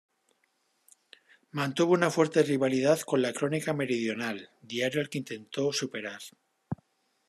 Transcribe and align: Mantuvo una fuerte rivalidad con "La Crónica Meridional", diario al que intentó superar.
Mantuvo 1.51 1.93
una 1.93 2.09
fuerte 2.09 2.41
rivalidad 2.41 3.01
con 3.01 3.21
"La 3.21 3.31
Crónica 3.33 3.71
Meridional", 3.75 4.49
diario 4.59 4.99
al 4.99 5.09
que 5.09 5.19
intentó 5.19 5.71
superar. 5.71 6.21